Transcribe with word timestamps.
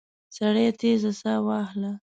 سړي 0.35 0.65
تېزه 0.79 1.11
ساه 1.21 1.39
وهله. 1.45 1.91